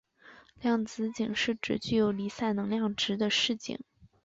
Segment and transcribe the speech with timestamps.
[0.59, 3.77] 量子阱是指具有离散能量值的势阱。